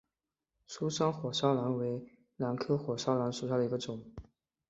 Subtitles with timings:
[0.65, 2.03] 疏花火烧兰为
[2.35, 4.03] 兰科火烧兰属下的一个种。